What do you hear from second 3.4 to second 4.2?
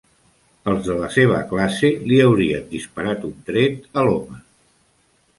tret a